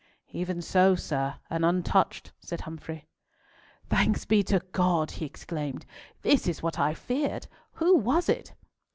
"Even 0.31 0.63
so, 0.63 0.95
sir, 0.95 1.35
and 1.47 1.63
untouched," 1.63 2.31
said 2.39 2.61
Humfrey. 2.61 3.07
"Thanks 3.87 4.25
be 4.25 4.41
to 4.45 4.61
God!" 4.71 5.11
he 5.11 5.25
exclaimed. 5.27 5.85
"This 6.23 6.47
is 6.47 6.63
what 6.63 6.79
I 6.79 6.95
feared. 6.95 7.45
Who 7.73 7.95
was 7.97 8.27
it?" 8.27 8.55